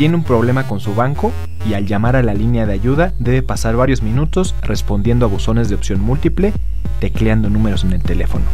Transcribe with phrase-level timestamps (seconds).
[0.00, 1.30] Tiene un problema con su banco
[1.68, 5.68] y al llamar a la línea de ayuda debe pasar varios minutos respondiendo a buzones
[5.68, 6.54] de opción múltiple,
[7.00, 8.46] tecleando números en el teléfono.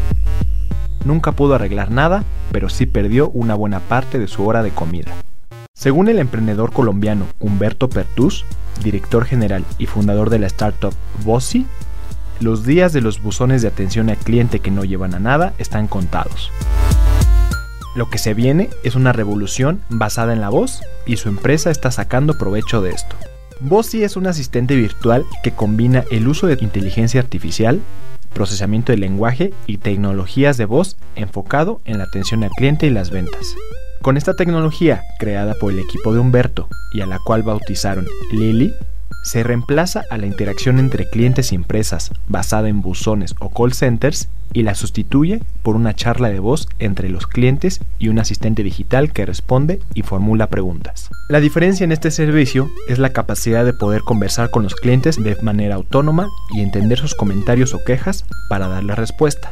[1.05, 5.13] Nunca pudo arreglar nada, pero sí perdió una buena parte de su hora de comida.
[5.73, 8.45] Según el emprendedor colombiano Humberto Pertus,
[8.83, 11.65] director general y fundador de la startup Bossi,
[12.41, 15.87] los días de los buzones de atención al cliente que no llevan a nada están
[15.87, 16.51] contados.
[17.97, 21.91] Lo que se viene es una revolución basada en la voz y su empresa está
[21.91, 23.17] sacando provecho de esto.
[23.61, 27.81] Bossy es un asistente virtual que combina el uso de inteligencia artificial,
[28.35, 33.09] procesamiento de lenguaje y tecnologías de voz enfocado en la atención al cliente y las
[33.09, 33.55] ventas.
[34.03, 38.75] Con esta tecnología, creada por el equipo de Humberto y a la cual bautizaron Lily,
[39.27, 44.29] se reemplaza a la interacción entre clientes y empresas basada en buzones o call centers
[44.53, 49.13] y la sustituye por una charla de voz entre los clientes y un asistente digital
[49.13, 51.11] que responde y formula preguntas.
[51.29, 55.37] La diferencia en este servicio es la capacidad de poder conversar con los clientes de
[55.43, 59.51] manera autónoma y entender sus comentarios o quejas para dar la respuesta,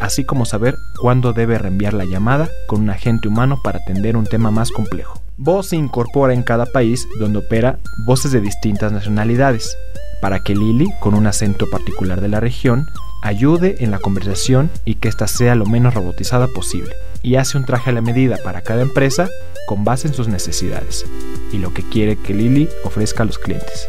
[0.00, 4.24] así como saber cuándo debe reenviar la llamada con un agente humano para atender un
[4.24, 5.19] tema más complejo.
[5.42, 9.74] Voz se incorpora en cada país donde opera voces de distintas nacionalidades,
[10.20, 12.86] para que Lily, con un acento particular de la región,
[13.22, 17.64] ayude en la conversación y que ésta sea lo menos robotizada posible, y hace un
[17.64, 19.30] traje a la medida para cada empresa
[19.66, 21.06] con base en sus necesidades
[21.54, 23.88] y lo que quiere que Lily ofrezca a los clientes.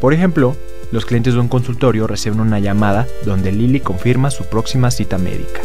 [0.00, 0.56] Por ejemplo,
[0.90, 5.60] los clientes de un consultorio reciben una llamada donde Lily confirma su próxima cita médica.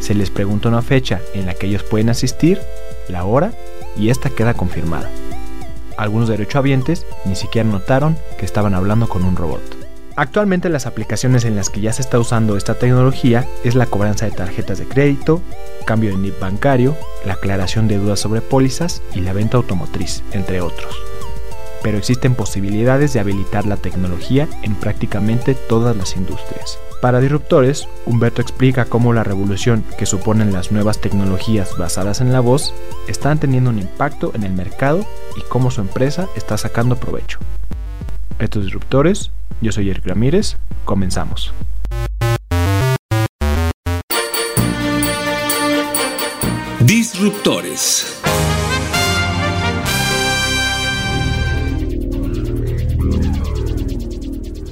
[0.00, 2.58] Se les pregunta una fecha en la que ellos pueden asistir,
[3.08, 3.52] la hora
[3.96, 5.10] y esta queda confirmada.
[5.96, 9.62] Algunos derechohabientes ni siquiera notaron que estaban hablando con un robot.
[10.16, 14.24] Actualmente las aplicaciones en las que ya se está usando esta tecnología es la cobranza
[14.24, 15.42] de tarjetas de crédito,
[15.84, 16.96] cambio de NIP bancario,
[17.26, 20.96] la aclaración de dudas sobre pólizas y la venta automotriz, entre otros.
[21.82, 26.78] Pero existen posibilidades de habilitar la tecnología en prácticamente todas las industrias.
[27.06, 32.40] Para Disruptores, Humberto explica cómo la revolución que suponen las nuevas tecnologías basadas en la
[32.40, 32.74] voz
[33.06, 35.06] están teniendo un impacto en el mercado
[35.36, 37.38] y cómo su empresa está sacando provecho.
[38.40, 39.30] Estos Disruptores,
[39.60, 41.52] yo soy Eric Ramírez, comenzamos.
[46.80, 48.20] Disruptores.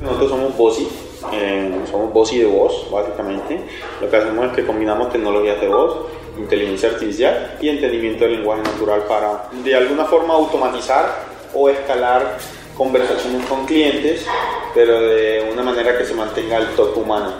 [0.02, 0.88] Nosotros somos Bossy,
[1.32, 3.60] eh, somos Bossy de voz, básicamente.
[4.00, 6.06] Lo que hacemos es que combinamos tecnologías de voz,
[6.36, 12.38] inteligencia artificial y entendimiento del lenguaje natural para de alguna forma automatizar o escalar
[12.76, 14.26] conversaciones con clientes,
[14.74, 17.34] pero de una manera que se mantenga el toque humano.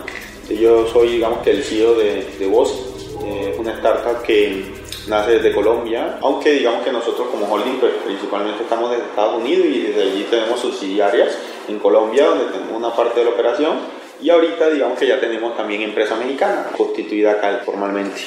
[0.49, 2.71] Yo soy, digamos, que el CEO de, de Voz,
[3.25, 4.63] eh, una startup que
[5.07, 9.65] nace desde Colombia, aunque digamos que nosotros como holding pues, principalmente estamos desde Estados Unidos
[9.67, 14.29] y desde allí tenemos subsidiarias en Colombia donde tenemos una parte de la operación y
[14.31, 18.19] ahorita digamos que ya tenemos también empresa mexicana constituida acá formalmente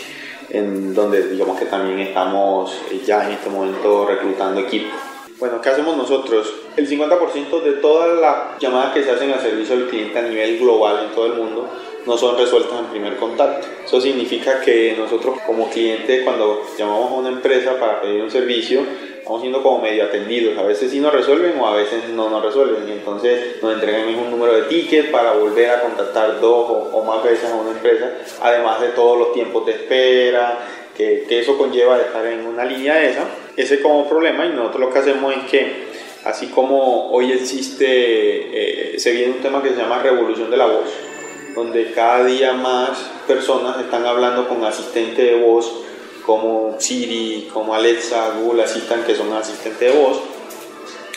[0.48, 2.72] en donde digamos que también estamos
[3.04, 4.94] ya en este momento reclutando equipo.
[5.40, 6.54] Bueno, ¿qué hacemos nosotros?
[6.76, 10.60] El 50% de todas las llamadas que se hacen al servicio del cliente a nivel
[10.60, 11.68] global en todo el mundo
[12.06, 13.66] no son resueltas en primer contacto.
[13.84, 18.82] Eso significa que nosotros como cliente cuando llamamos a una empresa para pedir un servicio,
[19.28, 20.56] estamos siendo como medio atendidos.
[20.56, 22.88] A veces sí nos resuelven o a veces no nos resuelven.
[22.88, 27.22] Y entonces nos entregan un número de tickets para volver a contactar dos o, más
[27.22, 28.10] veces a una empresa,
[28.40, 30.58] además de todos los tiempos de espera,
[30.96, 33.24] que, que eso conlleva estar en una línea esa.
[33.54, 35.88] Ese como problema y nosotros lo que hacemos es que
[36.24, 40.66] así como hoy existe, eh, se viene un tema que se llama revolución de la
[40.66, 40.88] voz,
[41.54, 45.84] donde cada día más personas están hablando con asistente de voz
[46.28, 50.20] como Siri, como Alexa, Google Assistant, que son asistentes de voz.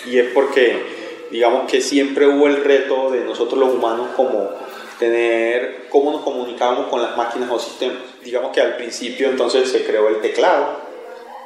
[0.05, 4.51] Y es porque, digamos que siempre hubo el reto de nosotros los humanos como
[4.99, 7.97] tener cómo nos comunicábamos con las máquinas o sistemas.
[8.23, 10.77] Digamos que al principio entonces se creó el teclado,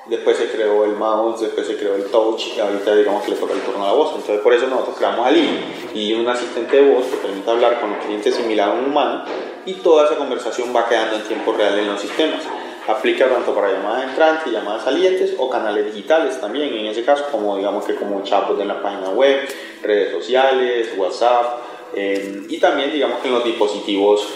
[0.05, 3.37] después se creó el mouse, después se creó el touch y ahorita digamos que le
[3.37, 4.11] toca el turno a la voz.
[4.15, 5.59] Entonces por eso nosotros creamos a Lili
[5.95, 9.25] y un asistente de voz que permite hablar con el cliente similar a un humano
[9.65, 12.43] y toda esa conversación va quedando en tiempo real en los sistemas.
[12.87, 17.57] Aplica tanto para llamadas entrantes, llamadas salientes o canales digitales también, en ese caso como
[17.57, 19.47] digamos que como chatbot en la página web,
[19.81, 21.61] redes sociales, WhatsApp
[21.95, 24.27] eh, y también digamos que en los dispositivos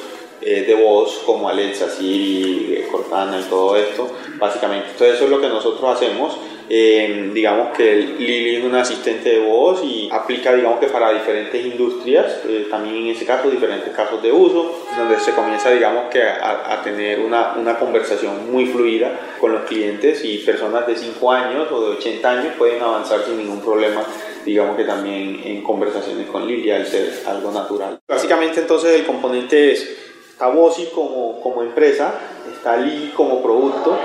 [0.42, 4.92] eh, de voz como Alexa, Siri, Cortana y todo esto, básicamente.
[4.92, 6.38] Entonces eso es lo que nosotros hacemos.
[6.72, 11.66] Eh, digamos que Lili es un asistente de voz y aplica digamos que para diferentes
[11.66, 16.22] industrias, eh, también en ese caso diferentes casos de uso, donde se comienza digamos que
[16.22, 21.32] a, a, tener una, una conversación muy fluida con los clientes y personas de 5
[21.32, 24.04] años o de 80 años pueden avanzar sin ningún problema
[24.46, 28.00] digamos que también en conversaciones con Lili al ser algo natural.
[28.08, 30.54] Básicamente entonces el componente es Está
[30.96, 32.14] como, como empresa,
[32.50, 34.00] está Lee como producto,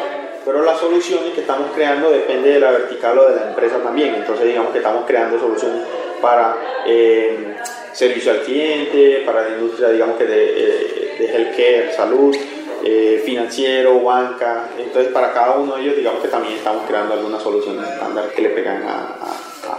[0.44, 4.14] pero las soluciones que estamos creando depende de la vertical o de la empresa también.
[4.14, 5.82] Entonces digamos que estamos creando soluciones
[6.20, 6.56] para
[6.86, 7.56] eh,
[7.92, 12.36] servicio al cliente, para la industria digamos que de, eh, de healthcare, salud,
[12.84, 14.68] eh, financiero, banca.
[14.78, 18.42] Entonces para cada uno de ellos digamos que también estamos creando algunas soluciones estándar que
[18.42, 19.16] le pegan a,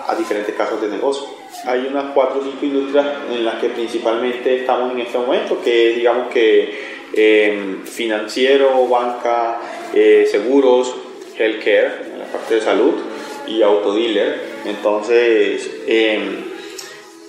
[0.08, 1.28] a, diferentes casos de negocio
[1.66, 5.94] hay unas cuatro o cinco industrias en las que principalmente estamos en este momento, que
[5.96, 6.96] digamos que
[7.86, 9.58] financiero, banca,
[9.96, 10.94] eh, seguros,
[11.38, 12.94] healthcare, en la parte de salud
[13.48, 14.42] y autodealer.
[14.66, 16.20] Entonces, eh,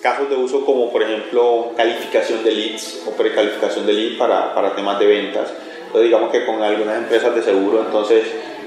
[0.03, 4.75] casos de uso como por ejemplo calificación de leads o precalificación de leads para, para
[4.75, 5.53] temas de ventas.
[5.87, 8.25] Entonces, digamos que con algunas empresas de seguro, entonces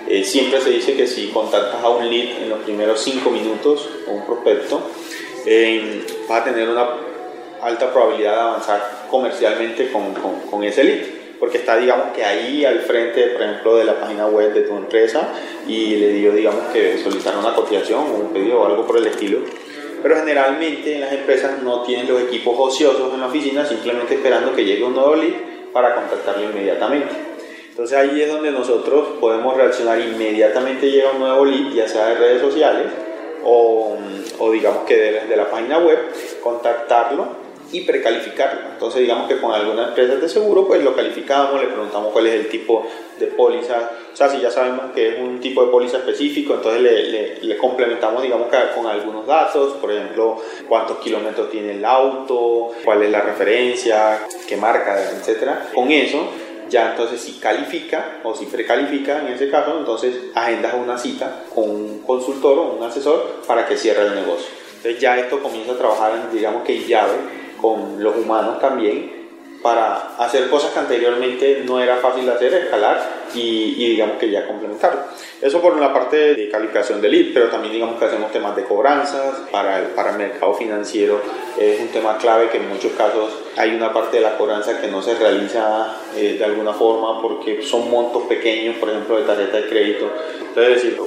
[0.08, 3.88] eh, siempre se dice que si contactas a un lead en los primeros cinco minutos
[4.08, 4.82] o un prospecto,
[5.46, 6.88] eh, va a tener una
[7.62, 10.14] alta probabilidad de avanzar comercialmente con,
[10.50, 11.00] con, ese lead,
[11.40, 14.76] porque está, digamos, que ahí al frente, por ejemplo, de la página web de tu
[14.76, 15.30] empresa
[15.68, 19.08] y le dio, digamos, que solicitar una cotización o un pedido o algo por el
[19.08, 19.40] estilo.
[20.02, 24.54] Pero generalmente en las empresas no tienen los equipos ociosos en la oficina, simplemente esperando
[24.54, 25.34] que llegue un nuevo lead
[25.72, 27.14] para contactarlo inmediatamente.
[27.70, 32.16] Entonces ahí es donde nosotros podemos reaccionar inmediatamente llega un nuevo lead, ya sea de
[32.16, 32.88] redes sociales
[33.44, 33.96] o,
[34.38, 35.98] o digamos que desde la página web,
[36.44, 37.39] contactarlo
[37.72, 38.62] y precalificarlo.
[38.72, 42.34] Entonces digamos que con algunas empresas de seguro pues lo calificamos, le preguntamos cuál es
[42.34, 42.86] el tipo
[43.20, 46.82] de póliza, o sea si ya sabemos que es un tipo de póliza específico, entonces
[46.82, 50.38] le, le, le complementamos digamos que con algunos datos, por ejemplo
[50.68, 55.70] cuántos kilómetros tiene el auto, cuál es la referencia, qué marca, etcétera.
[55.74, 56.30] Con eso
[56.70, 61.70] ya entonces si califica o si precalifica en ese caso, entonces agendas una cita con
[61.70, 64.48] un consultor o un asesor para que cierre el negocio.
[64.78, 67.16] Entonces ya esto comienza a trabajar, digamos que en llave,
[67.62, 69.20] con los humanos también,
[69.62, 73.02] para hacer cosas que anteriormente no era fácil hacer, escalar
[73.34, 75.02] y, y, digamos que ya complementarlo.
[75.42, 78.64] Eso por una parte de calificación de lead, pero también digamos que hacemos temas de
[78.64, 81.22] cobranzas para el, para el mercado financiero.
[81.58, 84.88] Es un tema clave que en muchos casos hay una parte de la cobranza que
[84.88, 89.58] no se realiza eh, de alguna forma porque son montos pequeños, por ejemplo, de tarjeta
[89.58, 90.10] de crédito.
[90.40, 90.98] Entonces, decir,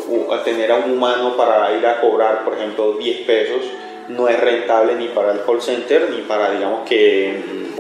[0.45, 3.63] tener a un humano para ir a cobrar, por ejemplo, 10 pesos
[4.09, 7.35] no es rentable ni para el call center ni para, digamos, que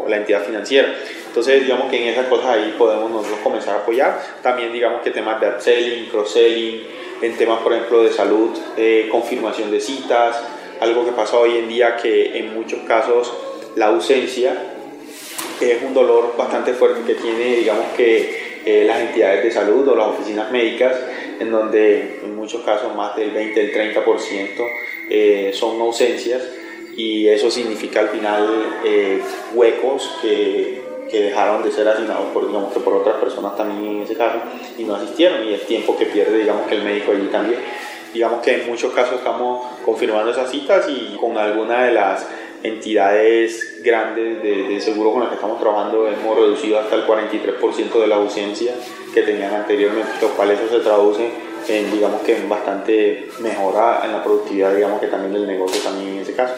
[0.06, 0.94] la entidad financiera.
[1.28, 4.20] Entonces, digamos que en esas cosas ahí podemos nosotros comenzar a apoyar.
[4.42, 6.82] También, digamos que temas de upselling, cross-selling,
[7.22, 10.42] en temas, por ejemplo, de salud, eh, confirmación de citas,
[10.80, 13.32] algo que pasa hoy en día que en muchos casos
[13.76, 14.54] la ausencia
[15.60, 19.96] es un dolor bastante fuerte que tiene, digamos que eh, las entidades de salud o
[19.96, 20.96] las oficinas médicas,
[21.38, 24.69] en donde en muchos casos más del 20, el 30%
[25.14, 26.40] eh, son ausencias
[26.96, 29.20] y eso significa al final eh,
[29.52, 34.02] huecos que, que, dejaron de ser asignados por, digamos, que por otras personas también en
[34.04, 34.38] ese caso
[34.78, 37.60] y no asistieron y el tiempo que pierde digamos que el médico allí también.
[38.14, 42.26] Digamos que en muchos casos estamos confirmando esas citas y con alguna de las
[42.62, 48.00] entidades grandes de, de, seguro con las que estamos trabajando hemos reducido hasta el 43%
[48.00, 48.72] de la ausencia
[49.12, 54.22] que tenían anteriormente, lo cual eso se traduce en, digamos que bastante mejora en la
[54.22, 56.54] productividad, digamos que también del negocio también en ese caso.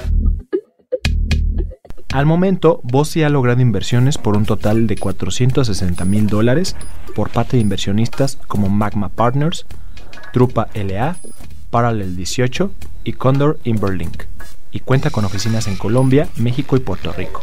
[2.13, 6.77] Al momento, Bossi ha logrado inversiones por un total de 460 mil dólares
[7.15, 9.67] por parte de inversionistas como Magma Partners,
[10.33, 11.17] Trupa LA,
[11.71, 12.71] Parallel 18
[13.03, 14.23] y Condor Inverlink,
[14.71, 17.43] y cuenta con oficinas en Colombia, México y Puerto Rico,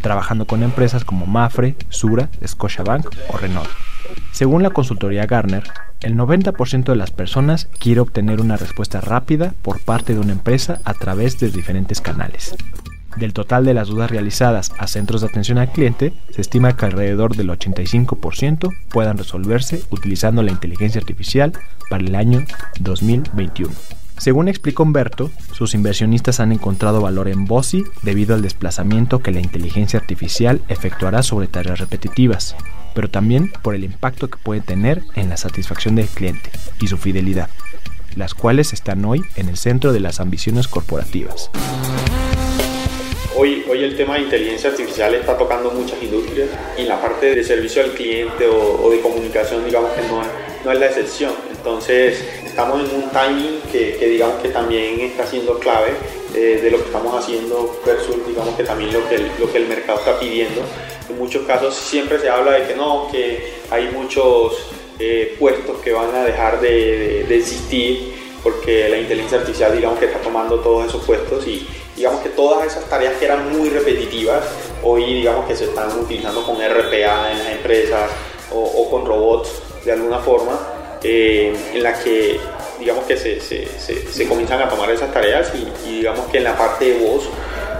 [0.00, 3.70] trabajando con empresas como Mafre, Sura, Scotiabank o Renault.
[4.32, 5.62] Según la consultoría Garner,
[6.02, 10.80] el 90% de las personas quiere obtener una respuesta rápida por parte de una empresa
[10.84, 12.54] a través de diferentes canales.
[13.16, 16.86] Del total de las dudas realizadas a centros de atención al cliente, se estima que
[16.86, 21.52] alrededor del 85% puedan resolverse utilizando la inteligencia artificial
[21.90, 22.44] para el año
[22.80, 23.72] 2021.
[24.16, 29.40] Según explicó Humberto, sus inversionistas han encontrado valor en Bossi debido al desplazamiento que la
[29.40, 32.56] inteligencia artificial efectuará sobre tareas repetitivas,
[32.94, 36.96] pero también por el impacto que puede tener en la satisfacción del cliente y su
[36.96, 37.48] fidelidad,
[38.16, 41.50] las cuales están hoy en el centro de las ambiciones corporativas.
[43.34, 47.42] Hoy, hoy el tema de inteligencia artificial está tocando muchas industrias y la parte de
[47.42, 50.28] servicio al cliente o, de comunicación digamos que no es,
[50.64, 51.32] no es la excepción.
[51.50, 55.92] Entonces estamos en un timing que, que digamos que también está siendo clave
[56.34, 59.66] eh, de lo que estamos haciendo versus digamos que también lo que, lo que el
[59.66, 60.62] mercado está pidiendo.
[61.12, 64.56] En muchos casos siempre se habla de que no, que hay muchos
[64.98, 70.18] eh, puestos que van a dejar de, existir porque la inteligencia artificial digamos que está
[70.20, 71.66] tomando todos esos puestos y
[71.96, 74.42] digamos que todas esas tareas que eran muy repetitivas
[74.82, 78.10] hoy digamos que se están utilizando con RPA en las empresas
[78.50, 79.50] o, con robots
[79.84, 80.58] de alguna forma
[81.02, 82.40] eh, en la que
[82.78, 86.44] digamos que se, se, se, comienzan a tomar esas tareas y, y, digamos que en
[86.44, 87.28] la parte de voz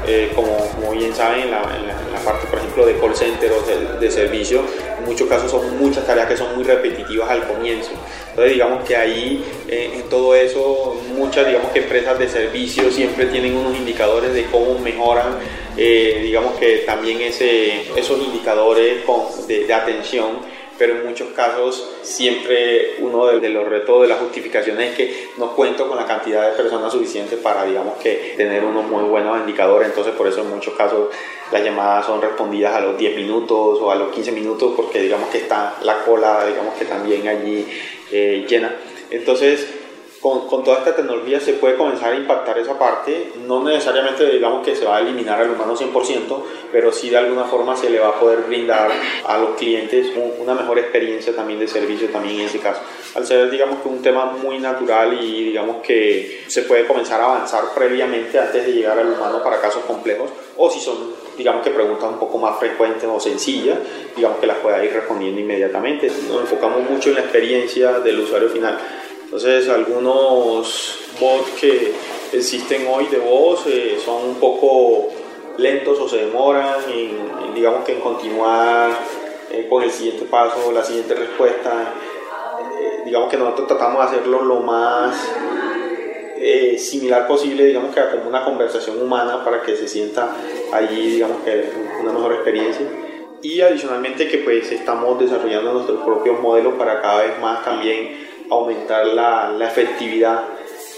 [0.06, 3.99] eh, como, como, bien saben, en la, parte, por ejemplo, de call center o de,
[3.99, 4.62] de, servicio,
[4.99, 7.90] en muchos casos son muchas tareas que son muy repetitivas al comienzo.
[8.30, 13.26] Entonces, digamos que ahí, eh, en todo eso, muchas, digamos que empresas de servicio siempre
[13.26, 15.38] tienen unos indicadores de cómo mejoran,
[15.76, 19.02] eh, digamos que también ese, esos indicadores
[19.47, 24.95] de atención pero en muchos casos siempre uno de, los retos de la justificación es
[24.95, 29.05] que no cuento con la cantidad de personas suficiente para, digamos, que tener unos muy
[29.05, 31.09] buenos indicadores, entonces por eso en muchos casos
[31.50, 35.29] las llamadas son respondidas a los 10 minutos o a los 15 minutos porque digamos
[35.31, 37.67] que está la cola, digamos que también allí
[38.11, 38.75] eh, llena.
[39.11, 39.82] Entonces,
[40.23, 44.64] con, con, toda esta tecnología se puede comenzar a impactar esa parte, no necesariamente digamos
[44.64, 47.99] que se va a eliminar al humano 100%, pero sí de alguna forma se le
[47.99, 48.91] va a poder brindar
[49.26, 52.81] a los clientes una mejor experiencia también de servicio también en ese caso.
[53.17, 57.25] Al ser digamos que un tema muy natural y digamos que se puede comenzar a
[57.25, 61.71] avanzar previamente antes de llegar al humano para casos complejos o si son digamos que
[61.71, 63.79] preguntas un poco más frecuentes o sencillas,
[64.14, 66.09] digamos que las pueda ir respondiendo inmediatamente.
[66.29, 68.79] Nos enfocamos mucho en la experiencia del usuario final
[69.33, 71.95] entonces algunos bots que
[72.35, 75.09] existen hoy de voz eh, son un poco
[75.57, 78.91] lentos o se demoran en, digamos que en continuar
[79.51, 81.95] eh, con el siguiente paso, la siguiente respuesta.
[82.79, 85.17] Eh, digamos que nosotros tratamos de hacerlo lo más
[86.77, 90.37] similar posible, digamos que como una conversación humana para que se sienta
[90.73, 91.71] allí, digamos que
[92.03, 92.87] una mejor experiencia
[93.41, 99.06] y adicionalmente que pues estamos desarrollando nuestros propios modelos para cada vez más también aumentar
[99.06, 100.44] la, la efectividad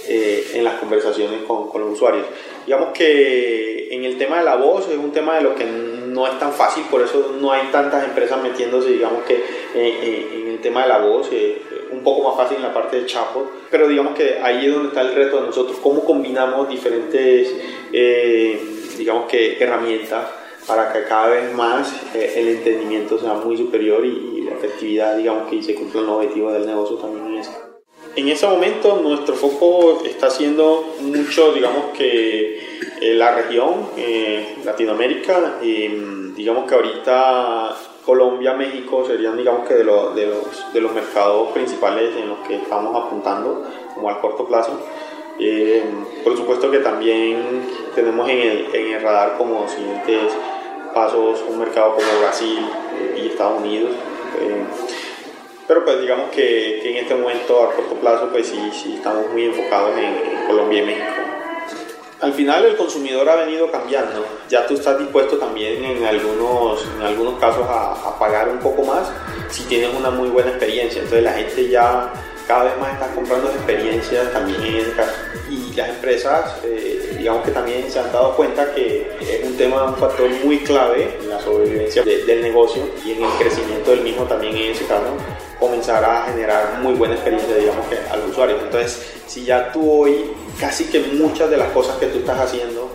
[0.08, 2.26] eh, en las conversaciones con, con, los usuarios.
[2.66, 6.26] Digamos que en el tema de la voz es un tema de lo que no
[6.26, 9.42] es tan fácil, por eso no hay tantas empresas metiéndose, digamos que
[9.74, 13.06] en el tema de la voz, eh, un poco más fácil en la parte de
[13.06, 17.52] chatbot, pero digamos que ahí es donde está el reto de nosotros, cómo combinamos diferentes,
[17.92, 18.60] eh,
[18.96, 24.52] digamos que herramientas para que cada vez más el entendimiento sea muy superior y, la
[24.52, 27.52] efectividad, digamos, que se cumpla el objetivo del negocio también eso.
[28.16, 32.58] En ese momento nuestro foco está siendo mucho, digamos que
[33.00, 35.88] eh, la región, eh, Latinoamérica, y
[36.36, 42.14] digamos que ahorita Colombia, México serían digamos que de, de, los, de los mercados principales
[42.16, 44.78] en los que estamos apuntando como al corto plazo.
[45.40, 45.82] Eh,
[46.22, 50.20] por supuesto que también tenemos en el, en el radar como siguientes
[50.94, 52.66] pasos un mercado como Brasil
[53.16, 53.92] y Estados Unidos.
[54.40, 54.64] Eh,
[55.66, 59.30] pero pues digamos que, que, en este momento a corto plazo pues sí, sí estamos
[59.30, 61.06] muy enfocados en, Colombia y México.
[62.20, 67.02] Al final el consumidor ha venido cambiando, ya tú estás dispuesto también en algunos, en
[67.02, 69.10] algunos casos a, a pagar un poco más
[69.50, 72.12] si tienes una muy buena experiencia, entonces la gente ya
[72.46, 74.94] cada vez más está comprando experiencias también en.
[75.50, 76.93] Y las empresas, eh,
[77.24, 81.16] digamos que también se han dado cuenta que es un tema, un factor muy clave
[81.22, 85.06] en la sobrevivencia del negocio y en el crecimiento del mismo también en ese caso,
[85.58, 88.60] comenzar a generar muy buena experiencia, digamos que a los usuarios.
[88.64, 92.90] Entonces, si ya tú hoy, casi que muchas de las cosas que tú estás haciendo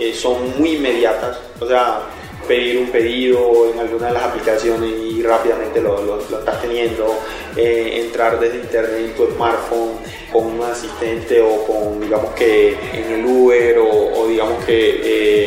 [0.00, 2.00] eh, son muy inmediatas, o sea,
[2.48, 7.14] pedir un pedido en alguna de las aplicaciones y rápidamente lo, lo, estás teniendo,
[7.54, 9.98] eh, entrar desde internet en tu smartphone
[10.32, 15.00] con un asistente o con, digamos que en el Uber o, digamos que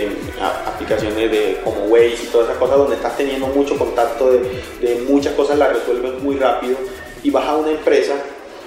[0.03, 0.09] eh,
[0.65, 4.39] aplicaciones de, como Waze y todas esas cosas donde estás teniendo mucho contacto de,
[4.79, 6.77] de muchas cosas, las resuelves muy rápido
[7.23, 8.13] y vas a una empresa